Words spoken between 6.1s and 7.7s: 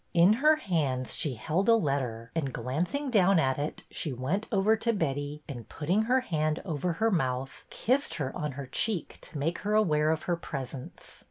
hand over her mouth,